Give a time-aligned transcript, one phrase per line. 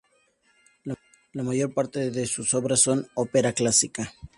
[1.33, 4.11] La mayor parte de sus obras son ópera clásica.